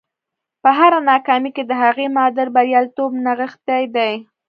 [0.63, 4.13] په هره ناکامۍ کې د هغې معادل بریالیتوب نغښتی دی